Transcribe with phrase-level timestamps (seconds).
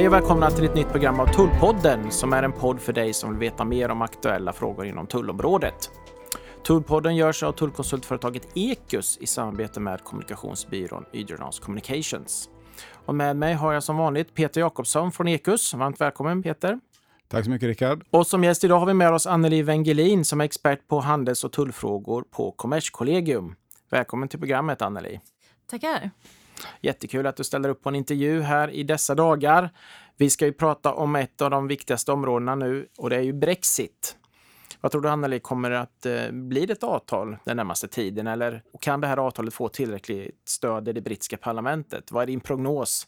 [0.00, 3.12] Hej och välkomna till ett nytt program av Tullpodden som är en podd för dig
[3.12, 5.90] som vill veta mer om aktuella frågor inom tullområdet.
[6.66, 12.48] Tullpodden görs av tullkonsultföretaget Ekus i samarbete med kommunikationsbyrån Ydernas Communications.
[13.04, 15.74] Och med mig har jag som vanligt Peter Jakobsson från Ekus.
[15.74, 16.80] Varmt välkommen Peter!
[17.28, 18.04] Tack så mycket Rickard.
[18.10, 21.44] Och som gäst idag har vi med oss Anneli Wengelin som är expert på handels
[21.44, 23.54] och tullfrågor på Kommerskollegium.
[23.90, 25.20] Välkommen till programmet Anneli!
[25.70, 26.10] Tackar!
[26.80, 29.70] Jättekul att du ställer upp på en intervju här i dessa dagar.
[30.16, 33.32] Vi ska ju prata om ett av de viktigaste områdena nu och det är ju
[33.32, 34.16] Brexit.
[34.80, 38.62] Vad tror du Anneli, kommer det att eh, bli ett avtal den närmaste tiden eller
[38.80, 42.12] kan det här avtalet få tillräckligt stöd i det brittiska parlamentet?
[42.12, 43.06] Vad är din prognos?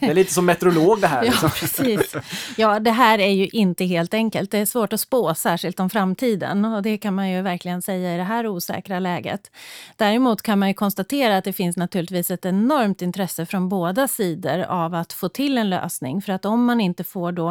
[0.00, 1.22] Det är lite som meteorolog det här.
[1.22, 1.50] Liksom.
[1.52, 2.16] Ja, precis.
[2.56, 4.50] Ja, det här är ju inte helt enkelt.
[4.50, 6.64] Det är svårt att spå, särskilt om framtiden.
[6.64, 9.50] Och det kan man ju verkligen säga i det här osäkra läget.
[9.96, 14.62] Däremot kan man ju konstatera att det finns naturligtvis ett enormt intresse från båda sidor
[14.62, 16.22] av att få till en lösning.
[16.22, 17.50] För att om man inte får då...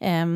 [0.00, 0.26] Eh,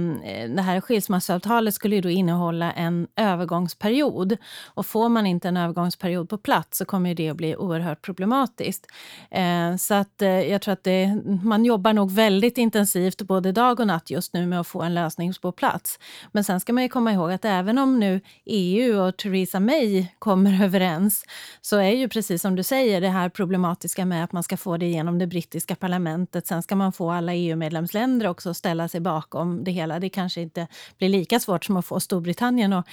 [0.48, 4.36] det här skilsmässoavtalet skulle ju då innehålla en övergångsperiod.
[4.64, 8.86] Och får man inte en övergångsperiod på plats så kommer det att bli oerhört problematiskt.
[9.30, 11.03] Eh, så att eh, jag tror att det
[11.42, 14.94] man jobbar nog väldigt intensivt både dag och natt just nu med att få en
[14.94, 15.98] lösning på plats.
[16.32, 20.06] Men sen ska man ju komma ihåg att även om nu EU och Theresa May
[20.18, 21.24] kommer överens
[21.60, 24.76] så är ju precis som du säger det här problematiska med att man ska få
[24.76, 26.46] det genom det brittiska parlamentet.
[26.46, 30.00] Sen ska man få alla EU-medlemsländer också att ställa sig bakom det hela.
[30.00, 30.66] Det kanske inte
[30.98, 32.86] blir lika svårt som att få Storbritannien att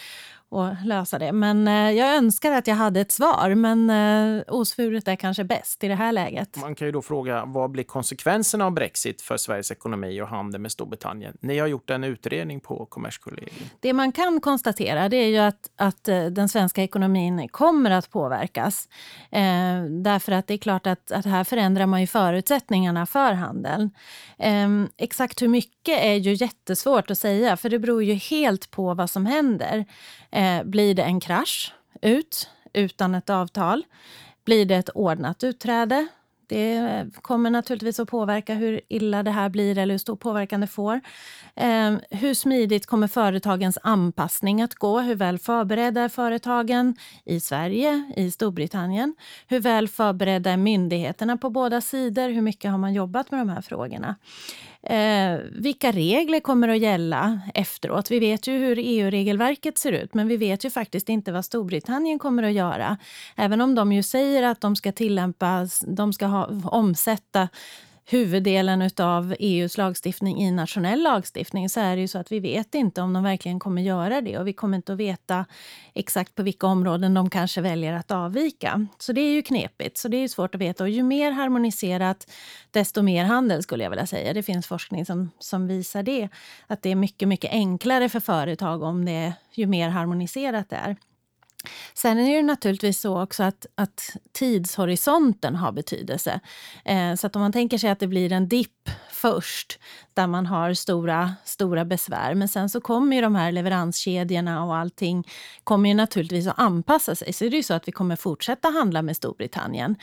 [0.52, 1.32] och lösa det.
[1.32, 5.84] Men eh, jag önskar att jag hade ett svar, men eh, osvuret är kanske bäst
[5.84, 6.58] i det här läget.
[6.58, 10.62] Man kan ju då fråga, vad blir konsekvenserna av Brexit för Sveriges ekonomi och handel
[10.62, 11.38] med Storbritannien?
[11.42, 13.70] Ni har gjort en utredning på Kommerskollegium.
[13.80, 18.10] Det man kan konstatera det är ju att, att eh, den svenska ekonomin kommer att
[18.10, 18.90] påverkas.
[19.32, 23.92] Eh, därför att det är klart att, att här förändrar man ju förutsättningarna för handeln.
[24.38, 28.94] Eh, exakt hur mycket är ju jättesvårt att säga, för det beror ju helt på
[28.94, 29.86] vad som händer.
[30.32, 33.84] Eh, Eh, blir det en krasch ut utan ett avtal?
[34.46, 36.08] Blir det ett ordnat utträde?
[36.48, 40.68] Det kommer naturligtvis att påverka hur illa det här blir eller hur stor påverkan det
[40.68, 41.02] får.
[41.56, 45.00] Eh, hur smidigt kommer företagens anpassning att gå?
[45.00, 49.16] Hur väl förberedda är företagen i Sverige, i Storbritannien?
[49.48, 52.30] Hur väl förberedda är myndigheterna på båda sidor?
[52.30, 54.16] Hur mycket har man jobbat med de här frågorna?
[54.84, 58.12] Eh, vilka regler kommer att gälla efteråt?
[58.12, 62.20] Vi vet ju hur EU-regelverket ser ut, men vi vet ju faktiskt inte vad Storbritannien
[62.20, 62.98] kommer att göra.
[63.36, 67.50] Även om de ju säger att de ska tillämpa, de ska ha, omsätta
[68.06, 72.76] huvuddelen av EUs lagstiftning i nationell lagstiftning så är det ju så att vi vet
[72.76, 75.46] inte om de verkligen kommer göra det och vi kommer inte att veta
[75.94, 78.88] exakt på vilka områden de kanske väljer att avvika.
[79.00, 82.32] Så det är ju knepigt, så det är svårt att veta och ju mer harmoniserat
[82.72, 84.34] desto mer handel skulle jag vilja säga.
[84.34, 86.30] Det finns forskning som, som visar det,
[86.68, 90.76] att det är mycket, mycket enklare för företag om det är, ju mer harmoniserat det
[90.76, 90.96] är.
[91.94, 96.40] Sen är det naturligtvis så också att, att tidshorisonten har betydelse.
[96.86, 98.90] Eh, så att om man tänker sig att det blir en dipp
[99.22, 99.80] först
[100.14, 102.36] där man har stora, stora besvär.
[102.36, 105.28] Men sen så kommer ju de här leveranskedjorna och allting
[105.64, 107.34] kommer ju naturligtvis att anpassa sig.
[107.34, 109.96] Så det är ju så att vi kommer fortsätta handla med Storbritannien.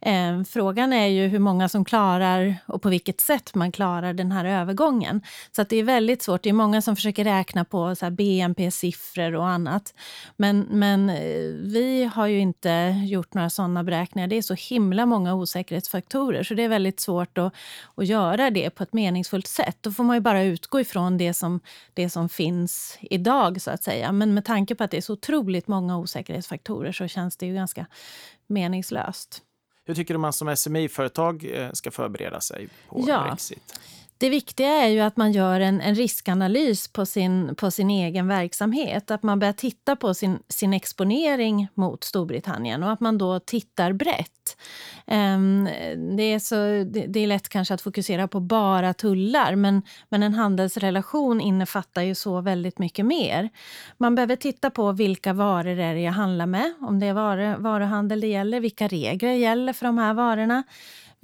[0.00, 4.32] Eh, frågan är ju hur många som klarar och på vilket sätt man klarar den
[4.32, 5.22] här övergången.
[5.52, 6.42] Så att det är väldigt svårt.
[6.42, 9.94] Det är många som försöker räkna på BNP-siffror och annat.
[10.36, 11.16] Men, men eh,
[11.62, 14.28] vi har ju inte gjort några sådana beräkningar.
[14.28, 17.54] Det är så himla många osäkerhetsfaktorer så det är väldigt svårt att,
[17.94, 19.76] att göra det på ett meningsfullt sätt.
[19.80, 21.60] Då får man ju bara utgå ifrån det som,
[21.94, 24.12] det som finns idag, så att säga.
[24.12, 27.54] Men med tanke på att det är så otroligt många osäkerhetsfaktorer så känns det ju
[27.54, 27.86] ganska
[28.46, 29.42] meningslöst.
[29.84, 33.22] Hur tycker du man som SMI-företag eh, ska förbereda sig på ja.
[33.22, 33.80] Brexit?
[34.24, 38.28] Det viktiga är ju att man gör en, en, riskanalys på sin, på sin egen
[38.28, 39.10] verksamhet.
[39.10, 43.92] Att man börjar titta på sin, sin exponering mot Storbritannien och att man då tittar
[43.92, 44.56] brett.
[45.06, 45.64] Um,
[46.16, 46.54] det, är så,
[46.92, 52.02] det, det, är lätt kanske att fokusera på bara tullar men, men en handelsrelation innefattar
[52.02, 53.48] ju så väldigt mycket mer.
[53.98, 57.54] Man behöver titta på vilka varor är det jag handlar med, om det är varu,
[57.56, 60.62] varuhandel det gäller, vilka regler gäller för de här varorna.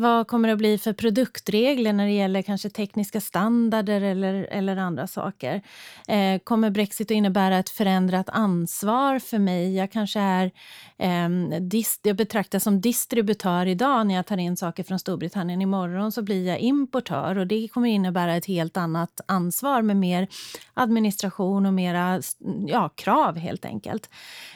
[0.00, 4.76] Vad kommer det att bli för produktregler när det gäller kanske tekniska standarder eller, eller
[4.76, 5.62] andra saker?
[6.08, 9.76] Eh, kommer Brexit att innebära ett förändrat ansvar för mig?
[9.76, 10.50] Jag kanske är
[10.98, 11.28] eh,
[11.60, 15.62] dis, jag betraktas som distributör idag när jag tar in saker från Storbritannien.
[15.62, 20.28] Imorgon så blir jag importör och det kommer innebära ett helt annat ansvar med mer
[20.74, 22.22] administration och mera
[22.66, 24.10] ja, krav helt enkelt.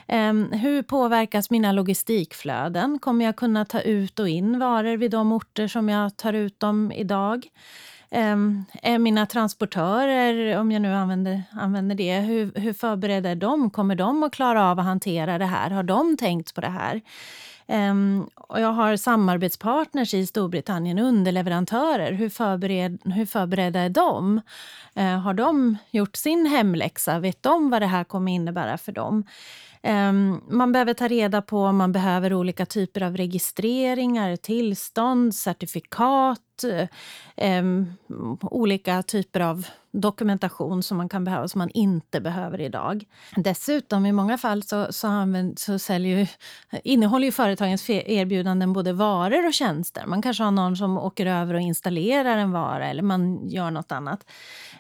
[0.07, 2.99] Eh, hur påverkas mina logistikflöden?
[2.99, 6.61] Kommer jag kunna ta ut och in varor vid de orter som jag tar ut
[6.61, 7.47] dem idag.
[8.11, 13.71] Ehm, är mina transportörer, om jag nu använder, använder det, hur, hur förberedda är de?
[13.71, 15.71] Kommer de att klara av att hantera det här?
[15.71, 17.01] Har de tänkt på det här?
[17.67, 22.13] Um, och jag har samarbetspartners i Storbritannien, underleverantörer.
[22.13, 24.41] Hur, förbered, hur förberedda är de?
[24.99, 27.19] Uh, har de gjort sin hemläxa?
[27.19, 29.25] Vet de vad det här kommer innebära för dem?
[29.87, 36.65] Ehm, man behöver ta reda på om man behöver olika typer av registreringar, tillstånd, certifikat,
[37.37, 37.93] ehm,
[38.41, 39.67] olika typer av
[40.01, 43.05] dokumentation som man kan behöva som man inte behöver idag.
[43.37, 46.31] Dessutom i många fall så, så, använder, så säljer,
[46.85, 50.07] innehåller ju företagens erbjudanden både varor och tjänster.
[50.07, 53.93] Man kanske har någon som åker över och installerar en vara eller man gör något
[53.93, 54.27] annat.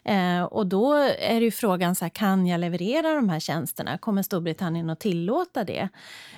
[0.04, 3.98] Eh, och då är ju frågan, så här, kan jag leverera de här tjänsterna?
[3.98, 5.88] Kommer Storbritannien att tillåta det?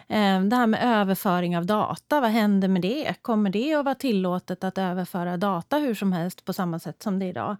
[0.09, 3.15] Eh, det här med överföring av data, vad händer med det?
[3.23, 7.19] Kommer det att vara tillåtet att överföra data hur som helst på samma sätt som
[7.19, 7.57] det är idag?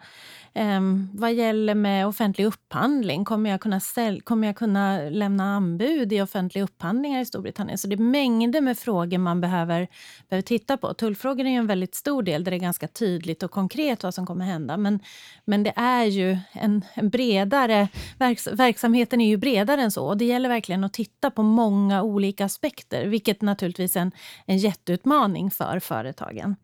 [0.55, 0.81] Eh,
[1.13, 6.21] vad gäller med offentlig upphandling, kommer jag, kunna sälj, kommer jag kunna lämna anbud i
[6.21, 7.79] offentliga upphandlingar i Storbritannien?
[7.79, 9.89] Så det är mängder med frågor man behöver,
[10.29, 10.95] behöver titta på.
[10.95, 14.27] Tullfrågor är en väldigt stor del där det är ganska tydligt och konkret vad som
[14.27, 14.77] kommer hända.
[14.77, 15.01] Men,
[15.45, 17.89] men det är ju en, en bredare...
[18.19, 20.07] Verks, verksamheten är ju bredare än så.
[20.07, 24.13] Och det gäller verkligen att titta på många olika aspekter, vilket naturligtvis är en,
[24.47, 26.57] en jätteutmaning för företagen.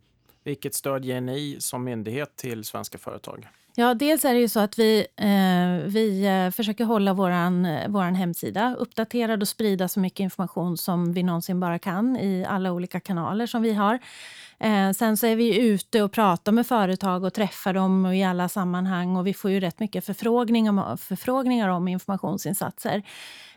[0.44, 3.48] Vilket stöd ger ni som myndighet till svenska företag?
[3.74, 7.88] Ja, dels är det ju så att vi, eh, vi eh, försöker hålla vår eh,
[7.88, 12.72] våran hemsida uppdaterad och sprida så mycket information som vi någonsin bara kan i alla
[12.72, 13.98] olika kanaler som vi har.
[14.60, 18.48] Eh, sen så är vi ute och pratar med företag och träffar dem i alla
[18.48, 23.02] sammanhang och vi får ju rätt mycket förfrågningar, förfrågningar om informationsinsatser.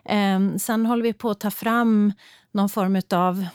[0.06, 2.14] Eh, sen håller vi på att ta fram
[2.52, 3.46] någon form av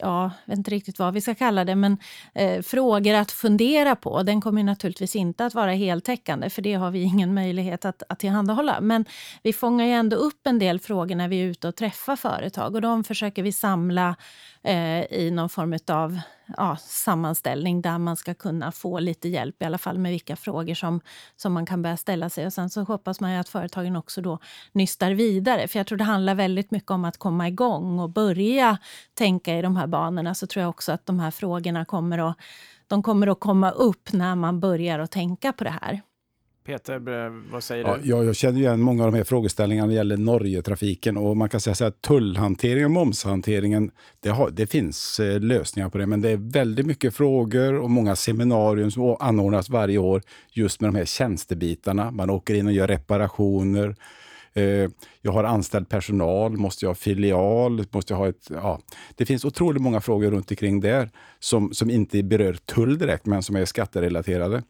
[0.00, 1.98] ja, jag vet inte riktigt vad vi ska kalla det, men
[2.34, 4.22] eh, frågor att fundera på.
[4.22, 8.18] Den kommer naturligtvis inte att vara heltäckande, för det har vi ingen möjlighet att, att
[8.18, 8.80] tillhandahålla.
[8.80, 9.04] Men
[9.42, 12.74] vi fångar ju ändå upp en del frågor när vi är ute och träffar företag
[12.74, 14.16] och de försöker vi samla
[14.62, 16.20] eh, i någon form av
[16.56, 20.74] ja, sammanställning där man ska kunna få lite hjälp i alla fall med vilka frågor
[20.74, 21.00] som,
[21.36, 22.46] som man kan börja ställa sig.
[22.46, 24.38] Och sen så hoppas man att företagen också då
[24.72, 25.68] nystar vidare.
[25.68, 28.78] För jag tror det handlar väldigt mycket om att komma igång och börja
[29.14, 30.34] tänka i de här banorna.
[30.34, 32.36] Så tror jag också att de här frågorna kommer att,
[32.86, 36.00] de kommer att komma upp när man börjar att tänka på det här.
[36.70, 38.08] Peter, vad säger ja, du?
[38.08, 41.16] Ja, jag känner igen många av de här frågeställningarna när det gäller Norgetrafiken.
[41.16, 43.90] Och man kan säga att tullhanteringen och momshanteringen,
[44.20, 46.06] det, har, det finns eh, lösningar på det.
[46.06, 50.22] Men det är väldigt mycket frågor och många seminarier som anordnas varje år
[50.52, 52.10] just med de här tjänstebitarna.
[52.10, 53.96] Man åker in och gör reparationer.
[54.54, 54.90] Eh,
[55.22, 57.84] jag har anställd personal, måste jag ha filial?
[57.90, 58.80] Måste jag ha ett, ja.
[59.14, 63.42] Det finns otroligt många frågor runt omkring där som, som inte berör tull direkt, men
[63.42, 64.62] som är skatterelaterade.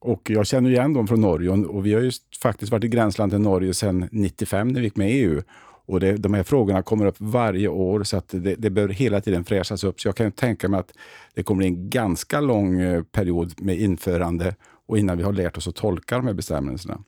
[0.00, 2.10] Och jag känner igen dem från Norge och vi har ju
[2.42, 5.42] faktiskt varit i gränsland till Norge sedan 95 när vi gick med i EU.
[5.86, 9.20] Och det, de här frågorna kommer upp varje år så att det, det bör hela
[9.20, 10.00] tiden fräschas upp.
[10.00, 10.92] Så jag kan tänka mig att
[11.34, 14.54] det kommer bli en ganska lång eh, period med införande
[14.86, 17.02] och innan vi har lärt oss att tolka de här bestämmelserna.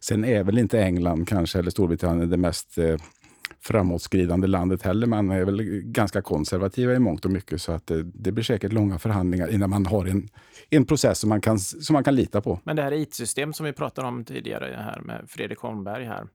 [0.00, 2.96] Sen är väl inte England kanske, eller Storbritannien det mest eh,
[3.60, 5.06] framåtskridande landet heller.
[5.06, 8.72] Man är väl ganska konservativa i mångt och mycket så att det, det blir säkert
[8.72, 10.28] långa förhandlingar innan man har en,
[10.70, 12.60] en process som man, kan, som man kan lita på.
[12.64, 16.26] Men det här IT-system som vi pratade om tidigare här med Fredrik Holmberg här,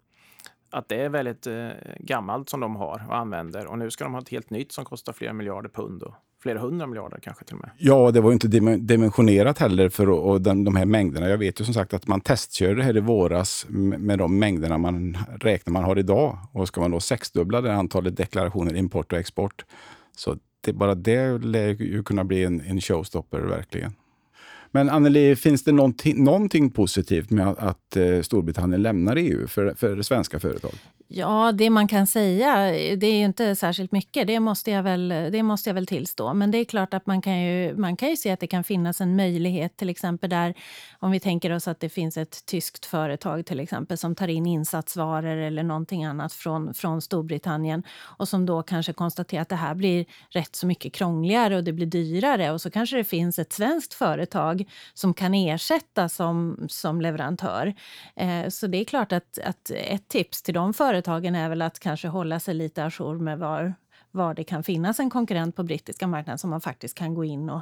[0.69, 1.69] att det är väldigt eh,
[1.99, 4.85] gammalt som de har och använder och nu ska de ha ett helt nytt som
[4.85, 6.13] kostar flera miljarder pund och
[6.45, 7.69] flera hundra miljarder kanske till och med.
[7.77, 11.29] Ja, det var ju inte dimensionerat heller för och den, de här mängderna.
[11.29, 14.77] Jag vet ju som sagt att man testkörde det här i våras med de mängderna
[14.77, 16.37] man räknar man har idag.
[16.51, 19.65] Och ska man då sexdubbla det antalet deklarationer import och export,
[20.15, 23.93] så det, bara det lär ju kunna bli en, en showstopper verkligen.
[24.75, 30.01] Men Anneli, finns det någonting, någonting positivt med att, att Storbritannien lämnar EU för, för
[30.01, 30.71] svenska företag?
[31.07, 32.55] Ja, det man kan säga,
[32.95, 34.27] det är inte särskilt mycket.
[34.27, 36.33] Det måste, jag väl, det måste jag väl tillstå.
[36.33, 38.63] Men det är klart att man kan, ju, man kan ju se att det kan
[38.63, 40.53] finnas en möjlighet, till exempel där
[40.99, 44.45] om vi tänker oss att det finns ett tyskt företag till exempel som tar in
[44.45, 47.83] insatsvaror eller någonting annat från, från Storbritannien
[48.17, 51.73] och som då kanske konstaterar att det här blir rätt så mycket krångligare och det
[51.73, 57.01] blir dyrare och så kanske det finns ett svenskt företag som kan ersätta som, som
[57.01, 57.73] leverantör.
[58.15, 61.61] Eh, så det är klart att, att ett tips till de företagen företagen är väl
[61.61, 63.73] att kanske hålla sig lite ajour med var,
[64.11, 67.49] var det kan finnas en konkurrent på brittiska marknaden som man faktiskt kan gå in
[67.49, 67.61] och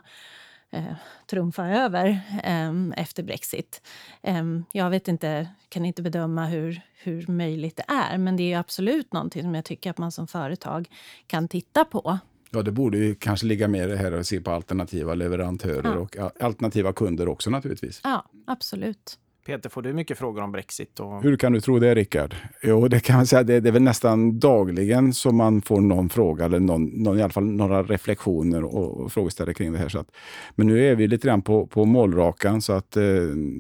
[0.72, 0.94] eh,
[1.30, 2.08] trumfa över
[2.44, 3.82] eh, efter Brexit.
[4.22, 8.60] Eh, jag vet inte, kan inte bedöma hur, hur möjligt det är men det är
[8.60, 10.90] absolut någonting som jag tycker att man som företag
[11.28, 12.18] kan titta på.
[12.52, 15.96] Ja, det borde ju kanske ligga mer i det här att se på alternativa leverantörer
[16.16, 16.26] Ja.
[16.26, 18.02] och alternativa kunder också naturligtvis.
[18.04, 19.20] Ja, absolut.
[19.46, 21.00] Peter, får du mycket frågor om Brexit?
[21.00, 21.24] Och...
[21.24, 22.36] Hur kan du tro det, Rickard?
[22.62, 23.44] Jo, det kan man säga.
[23.44, 27.22] Det, det är väl nästan dagligen som man får någon fråga eller någon, någon, i
[27.22, 29.90] alla fall några reflektioner och, och frågeställningar kring det här.
[29.90, 30.08] Så att,
[30.56, 33.04] men nu är vi lite grann på, på målrakan så att eh,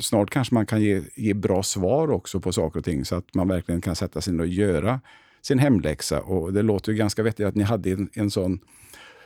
[0.01, 3.35] snart kanske man kan ge, ge bra svar också på saker och ting så att
[3.35, 4.99] man verkligen kan sätta sig ner och göra
[5.41, 6.21] sin hemläxa.
[6.21, 8.59] Och det låter ju ganska vettigt att ni hade en, en sån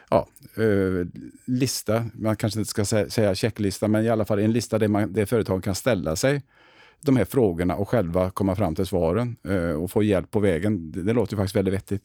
[0.10, 1.08] ja, eh,
[1.46, 5.14] lista, man kanske inte ska säga checklista, men i alla fall en lista där, man,
[5.14, 6.42] där företagen kan ställa sig
[7.02, 10.92] de här frågorna och själva komma fram till svaren eh, och få hjälp på vägen.
[10.92, 12.04] Det, det låter ju faktiskt väldigt vettigt.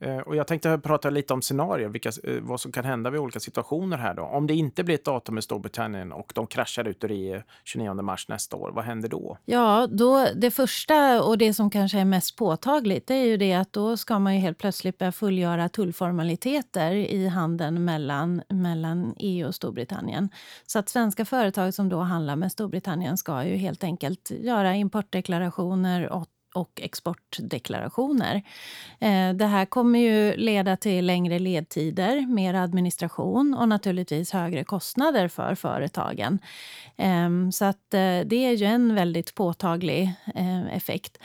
[0.00, 3.20] Eh, och jag tänkte prata lite om scenarier, vilka, eh, vad som kan hända vid
[3.20, 4.22] olika situationer här då.
[4.22, 8.02] Om det inte blir ett datum med Storbritannien och de kraschar ut ur EU 29
[8.02, 9.38] mars nästa år, vad händer då?
[9.44, 13.54] Ja, då, det första och det som kanske är mest påtagligt det är ju det
[13.54, 19.46] att då ska man ju helt plötsligt börja fullgöra tullformaliteter i handeln mellan, mellan EU
[19.46, 20.28] och Storbritannien.
[20.66, 26.12] Så att svenska företag som då handlar med Storbritannien ska ju helt enkelt göra importdeklarationer
[26.12, 28.42] åt och exportdeklarationer.
[29.00, 35.28] Eh, det här kommer ju leda till längre ledtider, mer administration och naturligtvis högre kostnader
[35.28, 36.38] för företagen.
[36.96, 41.18] Ehm, så att eh, det är ju en väldigt påtaglig eh, effekt.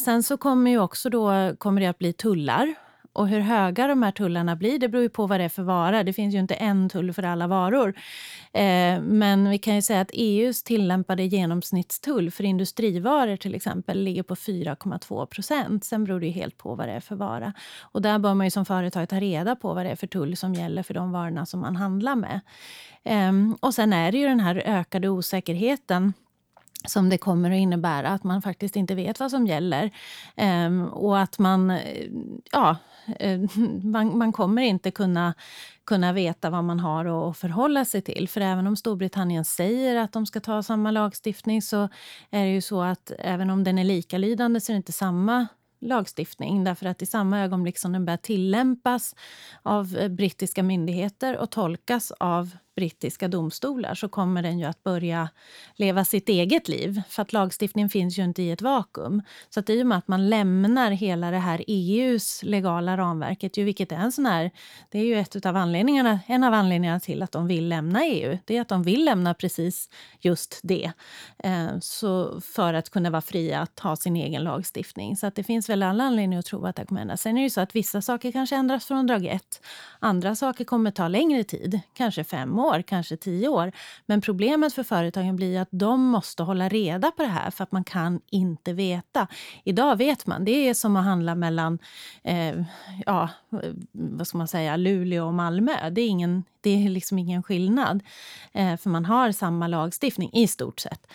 [0.00, 2.74] Sen så kommer ju också då kommer det att bli tullar.
[3.12, 5.62] Och hur höga de här tullarna blir det beror ju på vad det är för
[5.62, 6.02] vara.
[6.04, 7.88] Det finns ju inte en tull för alla varor.
[8.52, 14.22] Eh, Men vi kan ju säga att EUs tillämpade genomsnittstull för industrivaror till exempel ligger
[14.22, 15.84] på 4,2 procent.
[15.84, 17.52] Sen beror det ju helt på vad det är för vara.
[17.80, 20.36] Och där bör man ju som företag ta reda på vad det är för tull
[20.36, 22.40] som gäller för de varorna som man handlar med.
[23.04, 26.12] Eh, Och sen är det ju den här ökade osäkerheten
[26.88, 29.90] som det kommer att innebära att man faktiskt inte vet vad som gäller.
[30.66, 31.78] Um, och att man,
[32.52, 32.76] ja,
[33.18, 33.40] Eh,
[33.82, 35.34] man, man kommer inte kunna,
[35.84, 38.28] kunna veta vad man har att förhålla sig till.
[38.28, 41.88] För även om Storbritannien säger att de ska ta samma lagstiftning så
[42.30, 45.46] är det ju så att även om den är likalydande så är det inte samma
[45.80, 46.64] lagstiftning.
[46.64, 49.14] Därför att i samma ögonblick som den börjar tillämpas
[49.62, 55.28] av eh, brittiska myndigheter och tolkas av brittiska domstolar så kommer den ju att börja
[55.76, 57.02] leva sitt eget liv.
[57.08, 59.22] För att lagstiftningen finns ju inte i ett vakuum.
[59.50, 63.64] Så att i och med att man lämnar hela det här EUs legala ramverket, ju,
[63.64, 64.50] vilket är en sån här,
[64.90, 68.38] det är ju ett av anledningarna, en av anledningarna till att de vill lämna EU.
[68.44, 70.92] Det är att de vill lämna precis just det.
[71.38, 75.16] Eh, så för att kunna vara fria att ha sin egen lagstiftning.
[75.16, 77.16] Så att det finns väl alla anledningar att tro att det kommer hända.
[77.16, 79.62] Sen är det ju så att vissa saker kanske ändras från dag ett.
[79.98, 83.72] Andra saker kommer ta längre tid, kanske fem år, kanske tio år.
[84.06, 87.72] Men problemet för företagen blir att de måste hålla reda på det här för att
[87.72, 89.26] man kan inte veta.
[89.64, 90.44] Idag vet man.
[90.44, 91.78] Det är som att handla mellan
[92.22, 92.62] eh,
[93.06, 93.28] ja,
[93.92, 95.90] vad ska man säga, Luleå och Malmö.
[95.90, 98.02] Det är, ingen, det är liksom ingen skillnad.
[98.52, 101.06] Eh, för man har samma lagstiftning i stort sett.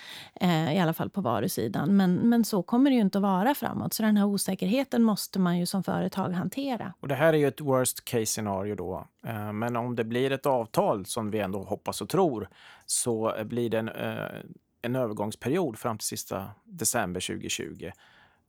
[0.41, 1.97] Eh, I alla fall på varusidan.
[1.97, 3.93] Men, men så kommer det ju inte att vara framåt.
[3.93, 6.93] Så den här osäkerheten måste man ju som företag hantera.
[6.99, 9.07] Och det här är ju ett worst case scenario då.
[9.25, 12.50] Eh, men om det blir ett avtal som vi ändå hoppas och tror
[12.86, 14.39] så eh, blir det en, eh,
[14.82, 17.91] en övergångsperiod fram till sista december 2020.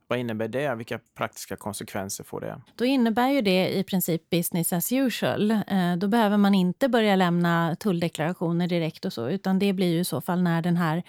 [0.09, 0.75] Vad innebär det?
[0.75, 2.61] Vilka praktiska konsekvenser får det?
[2.75, 5.59] Då innebär ju det i princip business as usual.
[5.97, 10.03] Då behöver man inte börja lämna tulldeklarationer direkt och så, utan det blir ju i
[10.03, 11.03] så fall när den här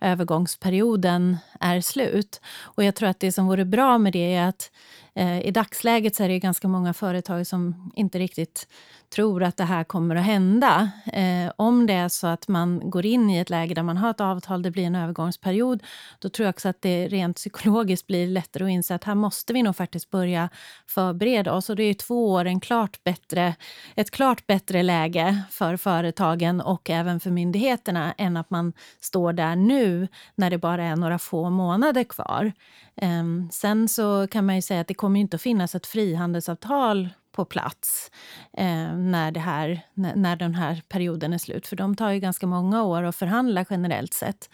[0.00, 2.40] övergångsperioden är slut.
[2.60, 4.70] Och jag tror att det som vore bra med det är att
[5.14, 8.68] Eh, i dagsläget så är det ju ganska många företag som inte riktigt
[9.14, 10.90] tror att det här kommer att hända.
[11.12, 14.10] Eh, om det är så att man går in i ett läge där man har
[14.10, 15.82] ett avtal, det blir en övergångsperiod,
[16.18, 19.52] då tror jag också att det rent psykologiskt blir lättare att inse att här måste
[19.52, 20.48] vi nog faktiskt börja
[20.86, 21.70] förbereda oss.
[21.70, 23.54] Och det är ju två år en klart bättre,
[23.96, 29.56] ett klart bättre läge för företagen och även för myndigheterna än att man står där
[29.56, 32.52] nu när det bara är några få månader kvar.
[32.96, 35.86] Ehm, sen så kan man ju säga att det kommer ju inte att finnas ett
[35.86, 38.10] frihandelsavtal på plats
[38.56, 41.66] eh, när, det här, när, när den här perioden är slut.
[41.66, 44.50] För de tar ju ganska många år att förhandla generellt sett.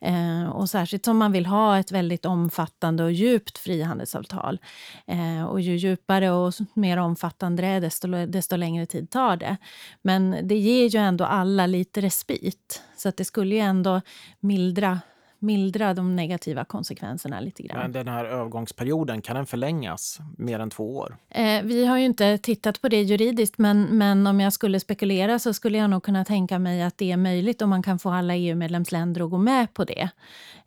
[0.00, 4.58] Eh, och särskilt som man vill ha ett väldigt omfattande och djupt frihandelsavtal.
[5.06, 9.56] Eh, och ju djupare och mer omfattande det är, desto, desto längre tid tar det.
[10.02, 12.82] Men det ger ju ändå alla lite respit.
[12.96, 14.00] Så att det skulle ju ändå
[14.40, 15.00] mildra
[15.44, 17.78] mildra de negativa konsekvenserna lite grann.
[17.78, 21.16] Men den här övergångsperioden, kan den förlängas mer än två år?
[21.30, 25.38] Eh, vi har ju inte tittat på det juridiskt, men, men om jag skulle spekulera
[25.38, 28.10] så skulle jag nog kunna tänka mig att det är möjligt om man kan få
[28.10, 30.08] alla EU-medlemsländer att gå med på det.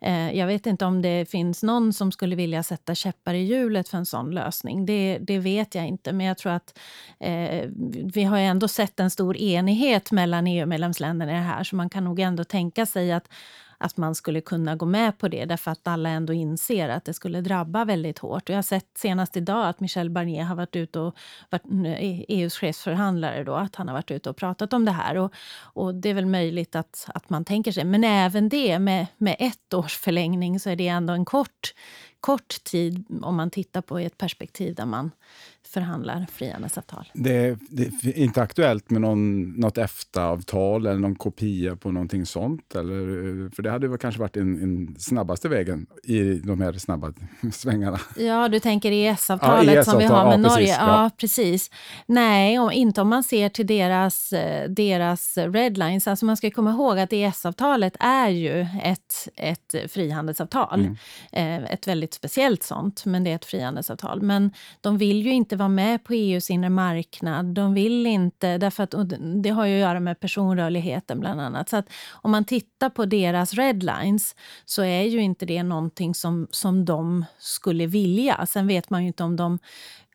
[0.00, 3.88] Eh, jag vet inte om det finns någon som skulle vilja sätta käppar i hjulet
[3.88, 4.86] för en sån lösning.
[4.86, 6.78] Det, det vet jag inte, men jag tror att
[7.20, 7.68] eh,
[8.14, 12.04] vi har ändå sett en stor enighet mellan EU-medlemsländerna i det här, så man kan
[12.04, 13.28] nog ändå tänka sig att
[13.78, 17.14] att man skulle kunna gå med på det därför att alla ändå inser att det
[17.14, 18.42] skulle drabba väldigt hårt.
[18.42, 21.16] Och jag har sett senast idag att Michel Barnier har varit ute och
[21.50, 24.92] varit eh, e EUs chefsförhandlare då, att han har varit ute och pratat om det
[24.92, 25.16] här.
[25.16, 27.84] Och, och det är väl möjligt att, att man tänker sig.
[27.84, 31.74] Men även det med, med ett års förlängning så är det ändå en kort,
[32.20, 35.10] kort tid om man tittar på i ett perspektiv där man
[35.68, 37.10] förhandlar frihandelsavtal.
[37.14, 42.74] Det, det är inte aktuellt med någon, något EFTA-avtal eller någon kopia på någonting sånt?
[42.74, 47.12] Eller, för det hade väl kanske varit den, den snabbaste vägen i de här snabba
[47.52, 48.00] svängarna?
[48.16, 50.56] Ja, du tänker EES-avtalet ja, EES som vi har med ja, Norge?
[50.56, 51.02] Precis, ja.
[51.02, 51.10] ja.
[51.16, 51.70] precis.
[52.06, 56.08] Nej, om, inte om man ser till deras, eh, deras redlines.
[56.08, 60.80] Alltså man ska komma ihåg att EES-avtalet är ju ett, ett frihandelsavtal.
[61.32, 61.64] Mm.
[61.64, 64.22] Eh, ett väldigt speciellt sånt, men det är ett frihandelsavtal.
[64.22, 67.46] Men de vill ju inte vara med på EUs inre marknad.
[67.46, 68.94] De vill inte, därför att
[69.42, 71.68] det har ju att göra med personrörligheten bland annat.
[71.68, 76.46] Så att om man tittar på deras redlines så är ju inte det någonting som,
[76.50, 78.46] som de skulle vilja.
[78.46, 79.58] Sen vet man ju inte om de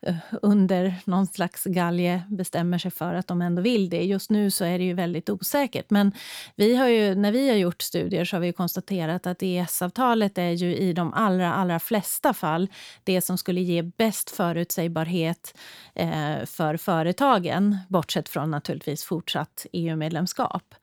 [0.06, 4.04] Eh, under någon slags galge bestämmer sig för att de ändå vill det.
[4.04, 5.90] Just nu så är det ju väldigt osäkert.
[5.90, 6.12] Men
[6.56, 10.50] vi har ju, när vi har gjort studier så har vi konstaterat att EES-avtalet är
[10.50, 12.68] ju i de allra, allra flesta fall
[13.04, 15.54] det som skulle ge bäst förutsägbarhet
[15.94, 20.74] eh, för företagen bortsett från naturligtvis fortsatt EU-medlemskap.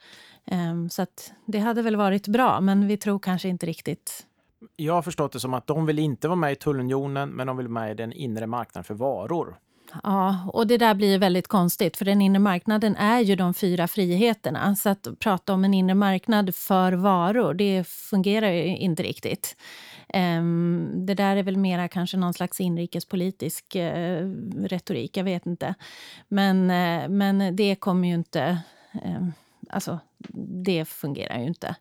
[0.46, 1.06] Eh, så
[1.46, 4.26] det hade väl varit bra, men vi tror kanske inte riktigt
[4.76, 7.58] jag har förstått det som att de vill inte vara med i tullunionen, men de
[7.58, 9.58] vill vara med i den inre marknaden för varor.
[10.04, 13.88] Ja, och det där blir väldigt konstigt, för den inre marknaden är ju de fyra
[13.88, 14.76] friheterna.
[14.76, 19.58] Så att prata om en inre marknad för varor, det fungerar ju inte riktigt.
[20.10, 24.28] Ehm, det där är väl mera kanske någon slags inrikespolitisk eh,
[24.58, 25.76] retorik, jag vet inte.
[26.28, 28.62] Men, eh, men det kommer ju inte...
[29.04, 29.34] Ehm,
[29.70, 30.00] alltså,
[30.66, 31.76] det fungerar ju inte.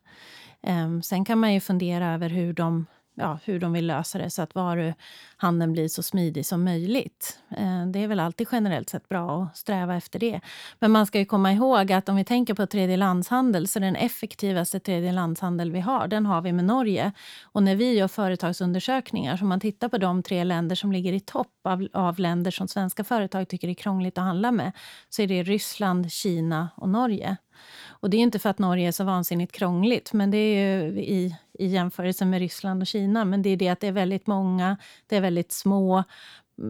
[0.63, 4.29] Ehm, sen kan man ju fundera över hur de, ja, hur de vill lösa det
[4.29, 7.39] så att varuhandeln blir så smidig som möjligt.
[7.57, 10.41] Ehm, det är väl alltid generellt sett bra att sträva efter det.
[10.79, 14.79] Men man ska ju komma ihåg att om vi tänker på tredjelandshandel så den effektivaste
[14.79, 17.11] tredjelandshandel vi har, den har vi med Norge.
[17.43, 21.19] Och när vi gör företagsundersökningar, så man tittar på de tre länder som ligger i
[21.19, 24.71] topp av, av länder som svenska företag tycker är krångligt att handla med,
[25.09, 27.37] så är det Ryssland, Kina och Norge.
[27.87, 31.35] Och det är inte för att Norge är så vansinnigt krångligt, men det är i,
[31.53, 33.25] i jämförelse med Ryssland och Kina.
[33.25, 36.03] Men det är det att det är väldigt många, det är väldigt små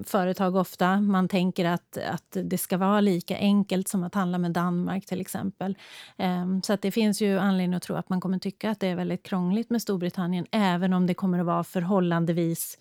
[0.06, 1.02] företag ofta.
[1.02, 5.22] Man tänker att, att det ska vara lika enkelt som att handla med Danmark till
[5.22, 5.78] exempel.
[6.18, 8.88] Um, så att det finns ju anledning att tro att man kommer tycka att det
[8.88, 12.78] är väldigt krångligt med Storbritannien även om det kommer att vara förhållandevis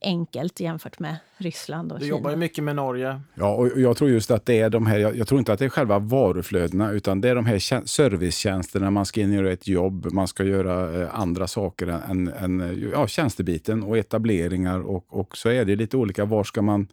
[0.00, 2.14] enkelt jämfört med Ryssland och du Kina.
[2.14, 3.20] Du jobbar ju mycket med Norge.
[3.34, 5.58] Ja, och jag tror just att det är de här, jag, jag tror inte att
[5.58, 8.90] det är själva varuflödena utan det är de här servicetjänsterna.
[8.90, 12.82] Man ska in och göra ett jobb, man ska göra eh, andra saker än, än
[12.92, 16.24] ja, tjänstebiten och etableringar och, och så är det lite olika.
[16.24, 16.88] Var ska man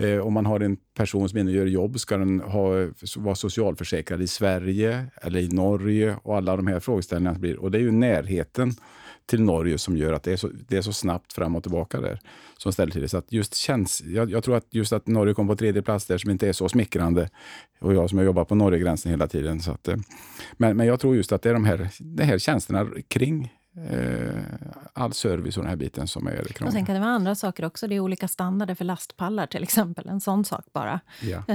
[0.00, 4.26] Eh, om man har en person som gör jobb, ska den ha, vara socialförsäkrad i
[4.26, 6.16] Sverige eller i Norge?
[6.22, 7.58] Och alla de här frågeställningarna blir.
[7.58, 8.72] Och det är ju närheten
[9.26, 12.00] till Norge som gör att det är så, det är så snabbt fram och tillbaka
[12.00, 12.20] där.
[12.58, 13.08] Som ställer till det.
[13.08, 16.06] Så att just känns, jag, jag, tror att just att Norge kom på tredje plats
[16.06, 17.28] där som inte är så smickrande.
[17.80, 19.60] Och jag som har jobbat på Norgegränsen hela tiden.
[19.60, 19.96] Så att, eh,
[20.52, 23.52] men, men jag tror just att det är de här, de här tjänsterna kring
[23.90, 24.42] eh,
[24.98, 26.66] all service och den här biten som är krånglig.
[26.66, 27.86] Och sen kan det vara andra saker också.
[27.86, 30.08] Det är olika standarder för lastpallar till exempel.
[30.08, 31.00] En sån sak bara.
[31.22, 31.42] Ja.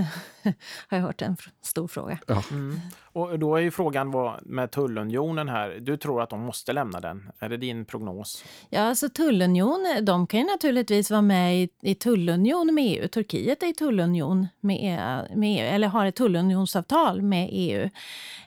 [0.88, 2.20] har jag hört en stor fråga.
[2.28, 2.44] Ja.
[2.52, 2.80] Mm.
[3.14, 5.78] Och då är ju frågan vad, med tullunionen här.
[5.82, 7.32] Du tror att de måste lämna den.
[7.40, 8.44] Är det din prognos?
[8.70, 13.08] Ja, alltså tullunion, de kan ju naturligtvis vara med i, i tullunion med EU.
[13.08, 17.90] Turkiet är i tullunion med, e med EU, eller har ett tullunionsavtal med EU.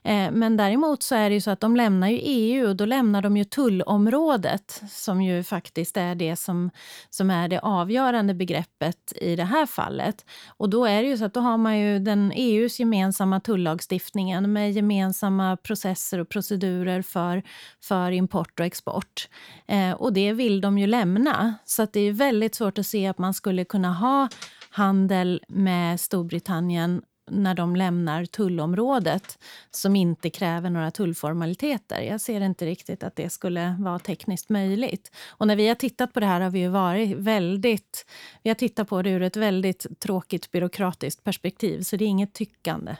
[0.02, 2.84] Eh, men däremot så är det ju så att de lämnar ju EU och då
[2.84, 6.70] lämnar de ju tullområdet som ju faktiskt är det som,
[7.10, 10.24] som är det avgörande begreppet i det här fallet.
[10.46, 14.52] Och då är det ju så att då har man ju den EUs gemensamma tullagstiftningen
[14.52, 17.42] med gemensamma processer och procedurer för,
[17.82, 19.28] för import och export.
[19.66, 21.54] Eh, och det vill de ju lämna.
[21.64, 24.28] Så att det är väldigt svårt att se att man skulle kunna ha
[24.70, 29.38] handel med Storbritannien när de lämnar tullområdet
[29.70, 32.00] som inte kräver några tullformaliteter.
[32.00, 35.12] Jag ser inte riktigt att det skulle vara tekniskt möjligt.
[35.28, 38.06] Och när vi har tittat på det här har vi varit väldigt...
[38.42, 42.34] Vi har tittat på det ur ett väldigt tråkigt byråkratiskt perspektiv, så det är inget
[42.34, 42.96] tyckande.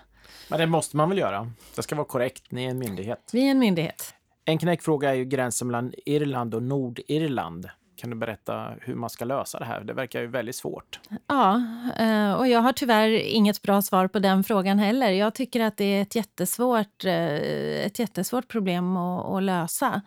[0.50, 1.52] Men det måste man väl göra?
[1.74, 2.50] Det ska vara korrekt.
[2.50, 3.30] Ni är en myndighet.
[3.32, 4.14] Vi är en myndighet.
[4.44, 7.68] En knäckfråga är ju gränsen mellan Irland och Nordirland.
[7.96, 9.80] Kan du berätta hur man ska lösa det här?
[9.80, 11.00] Det verkar ju väldigt svårt.
[11.26, 11.62] Ja,
[11.98, 15.10] eh, och jag har tyvärr inget bra svar på den frågan heller.
[15.10, 20.02] Jag tycker att det är ett jättesvårt, eh, ett jättesvårt problem att, att lösa.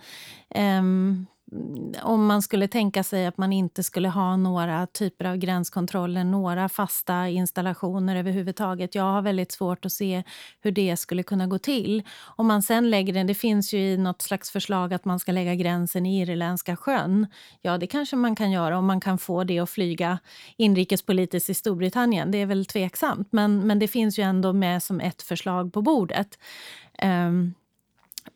[0.50, 5.38] Ehm, Mm, om man skulle tänka sig att man inte skulle ha några typer av
[5.38, 8.96] gränskontroller, några fasta installationer överhuvudtaget.
[8.96, 10.24] Jag har väldigt svårt att se
[10.62, 12.04] hur det skulle kunna gå till.
[12.36, 15.32] Om man sen lägger den, det finns ju i något slags förslag att man ska
[15.32, 17.28] lägga gränsen i Irländska sjön.
[17.62, 20.20] Ja, det kanske man kan göra om man kan få det att flyga
[20.58, 22.32] inrikespolitiskt i Storbritannien.
[22.32, 25.82] Det är väl tveksamt, men, men det finns ju ändå med som ett förslag på
[25.82, 26.40] bordet.
[27.04, 27.54] Um,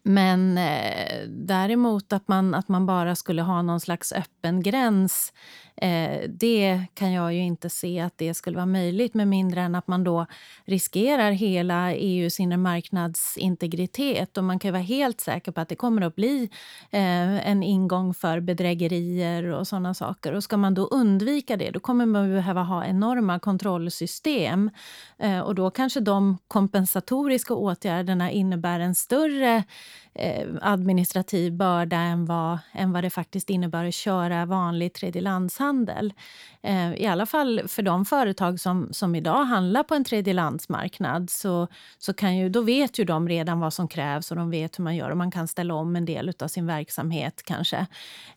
[0.04, 5.34] men eh, däremot att man, att man bara skulle ha någon slags öppen gräns
[5.76, 9.76] Eh, det kan jag ju inte se att det skulle vara möjligt med mindre än
[9.76, 10.26] att man då
[10.66, 14.38] riskerar hela EUs inre marknads integritet.
[14.38, 16.50] Och man kan vara helt säker på att det kommer att bli
[16.92, 20.34] eh, en ingång för bedrägerier och såna saker.
[20.34, 24.70] Och ska man då undvika det, då kommer man behöva ha enorma kontrollsystem.
[25.20, 29.64] Eh, och då kanske de kompensatoriska åtgärderna innebär en större
[30.16, 36.14] Eh, administrativ börda än vad, än vad det faktiskt innebär att köra vanlig tredjelandshandel.
[36.62, 41.68] Eh, I alla fall för de företag som, som idag handlar på en tredjelandsmarknad så,
[41.98, 44.84] så kan ju, då vet ju de redan vad som krävs och de vet hur
[44.84, 47.88] man gör och man kan ställa om en del av sin verksamhet kanske.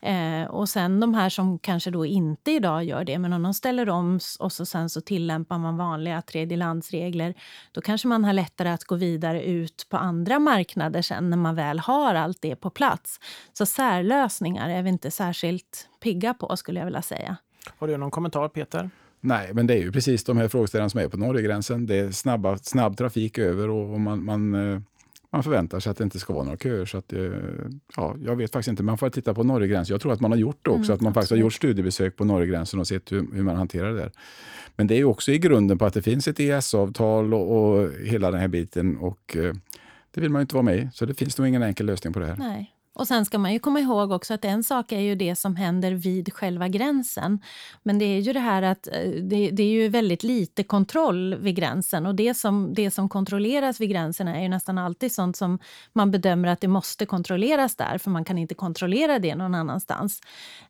[0.01, 3.55] Eh, och sen de här som kanske då inte idag gör det, men om de
[3.55, 7.35] ställer om och så sen så tillämpar man vanliga tredjelandsregler,
[7.73, 11.54] då kanske man har lättare att gå vidare ut på andra marknader sen när man
[11.54, 13.20] väl har allt det på plats.
[13.52, 17.37] Så särlösningar är vi inte särskilt pigga på skulle jag vilja säga.
[17.78, 18.90] Har du någon kommentar Peter?
[19.20, 21.87] Nej, men det är ju precis de här frågeställningarna som är på Norgegränsen.
[21.87, 24.80] Det är snabba, snabb trafik över och man, man, eh,
[25.32, 26.85] man förväntar sig att det inte ska vara några köer.
[26.85, 27.20] Så att, eh,
[27.96, 29.94] ja, jag vet faktiskt inte, man får titta på Norgegränsen.
[29.94, 32.16] Jag tror att man har gjort det också, mm, att man faktiskt har gjort studiebesök
[32.16, 34.12] på Norgegränsen och sett hur, hur man hanterar det där.
[34.76, 38.30] Men det är också i grunden på att det finns ett EES-avtal och, och, hela
[38.30, 38.96] den här biten.
[38.96, 39.54] Och eh,
[40.16, 42.12] det vill man ju inte vara med i, så det finns nog ingen enkel lösning
[42.12, 42.37] på det här.
[42.37, 42.72] Nej.
[42.96, 45.56] Och sen ska man ju komma ihåg också att en sak är ju det som
[45.56, 47.40] händer vid själva gränsen.
[47.82, 51.35] Men det är ju det här att eh, det, det, är ju väldigt lite kontroll
[51.35, 55.37] vid gränsen och det som, det som kontrolleras vid gränsen är ju nästan alltid sånt
[55.37, 55.59] som
[55.92, 60.20] man bedömer att det måste kontrolleras där för man kan inte kontrollera det någon annanstans.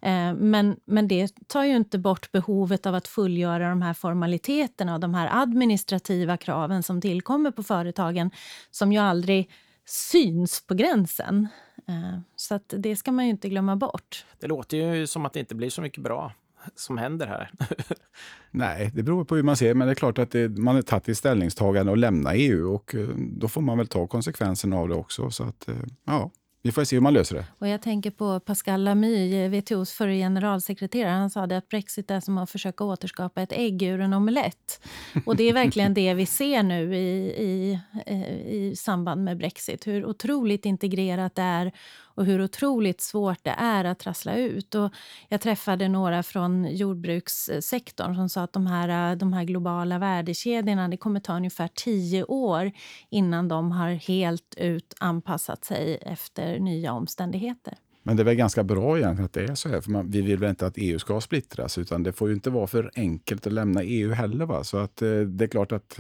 [0.02, 4.94] Eh, men, men det tar ju inte bort behovet av att fullgöra de här formaliteterna
[4.94, 8.30] och de här administrativa kraven som tillkommer på företagen
[8.70, 9.50] som ju aldrig
[9.84, 11.48] syns på gränsen.
[11.88, 14.25] Eh, så det ska man ju inte glömma bort.
[14.40, 16.33] Det låter ju som att det inte blir så mycket bra
[16.75, 17.51] som händer här.
[18.51, 20.83] Nej, det beror på hur man ser men det är klart att det, man har
[20.83, 24.94] tagit ett ställningstagande och lämna EU och då får man väl ta konsekvenserna av det
[24.94, 25.31] också.
[25.31, 26.31] Så att, eh, ja,
[26.66, 27.44] vi får se hur man löser det.
[27.59, 31.11] Och jag tänker på Pascal Lamy, WTOs förre generalsekreterare.
[31.11, 34.81] Han sa det att Brexit är som att försöka återskapa ett ägg ur en omelett.
[35.26, 39.87] Och det är verkligen det vi ser nu i, i, eh, i samband med Brexit.
[39.87, 41.72] Hur otroligt integrerat det är
[42.16, 44.74] och hur otroligt svårt det är att trassla ut.
[44.74, 44.92] Och
[45.29, 50.96] jag träffade några från jordbrukssektorn som sa att de här, de här globala värdekedjorna det
[50.96, 52.72] kommer ta ungefär tio år
[53.11, 57.74] innan de har helt ut anpassat sig efter nya omständigheter.
[58.07, 60.22] Men det är väl ganska bra egentligen att det är så här, för man, vi
[60.22, 63.46] vill väl inte att EU ska splittras, utan det får ju inte vara för enkelt
[63.46, 64.46] att lämna EU heller.
[64.46, 64.64] Va?
[64.64, 65.98] Så att eh, det är klart att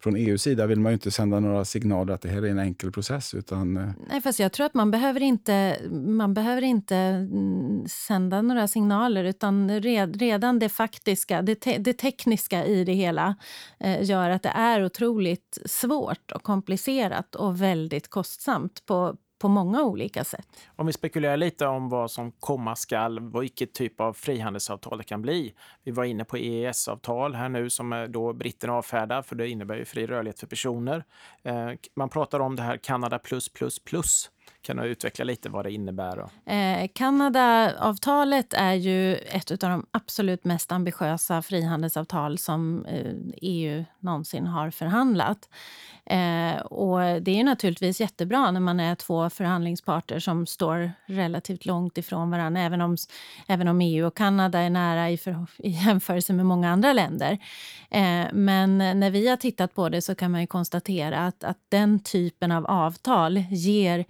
[0.00, 2.58] från EUs sida vill man ju inte sända några signaler att det här är en
[2.58, 3.34] enkel process.
[3.34, 3.76] Utan...
[3.76, 8.68] Eh, Nej, fast jag tror att man behöver inte, man behöver inte mm, sända några
[8.68, 13.36] signaler, utan red, redan det faktiska, det, te, det tekniska i det hela
[13.80, 19.82] eh, gör att det är otroligt svårt och komplicerat och väldigt kostsamt på, på många
[19.82, 20.48] olika sätt.
[20.76, 25.22] Om vi spekulerar lite om vad som komma skall, vilket typ av frihandelsavtal det kan
[25.22, 25.54] bli.
[25.84, 29.84] Vi var inne på EES-avtal här nu som då britterna avfärdar för det innebär ju
[29.84, 31.04] fri rörlighet för personer.
[31.42, 34.30] Eh, man pratar om det här Kanada plus plus plus.
[34.62, 36.28] Kan du utveckla lite vad det innebär?
[36.46, 44.46] Eh, Kanada-avtalet är ju ett av de absolut mest ambitiösa frihandelsavtal som eh, EU någonsin
[44.46, 45.48] har förhandlat.
[46.10, 51.98] Eh, och det är naturligtvis jättebra när man är två förhandlingsparter som står relativt långt
[51.98, 52.96] ifrån varandra, även om,
[53.46, 57.32] även om EU och Kanada är nära i, för, i jämförelse med många andra länder.
[57.90, 62.00] Eh, men när vi har tittat på det så kan man konstatera att, att den
[62.00, 64.04] typen av avtal ger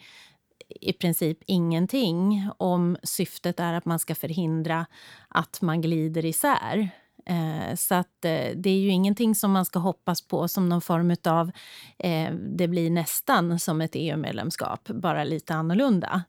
[0.80, 4.86] i princip ingenting om syftet är att man ska förhindra
[5.28, 6.90] att man glider isär.
[7.28, 10.80] Eh, så att, eh, det är ju ingenting som man ska hoppas på som någon
[10.80, 11.50] form av...
[11.98, 16.22] Eh, det blir nästan som ett EU-medlemskap, bara lite annorlunda.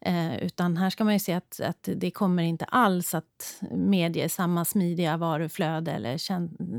[0.00, 4.28] Eh, utan här ska man ju se att, att det kommer inte alls att medge
[4.28, 6.18] samma smidiga varuflöde eller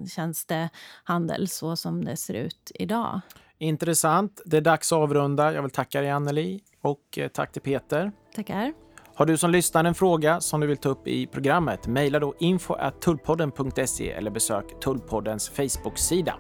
[0.08, 3.22] tjänstehandel så som det ser ut idag.
[3.58, 4.42] Intressant.
[4.46, 5.54] Det är dags att avrunda.
[5.54, 8.12] Jag vill tacka dig, Anneli, och eh, tack till Peter.
[8.36, 8.85] Tackar.
[9.18, 12.34] Har du som lyssnar en fråga som du vill ta upp i programmet, mejla då
[12.40, 16.36] info.tullpodden.se eller besök Tullpoddens Facebook-sida.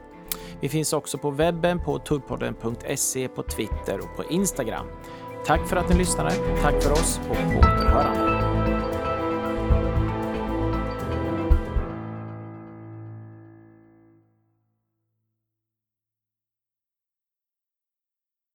[0.61, 4.85] Vi finns också på webben på tullpodden.se, på Twitter och på Instagram.
[5.45, 6.31] Tack för att ni lyssnade.
[6.61, 8.44] Tack för oss och på återhörande.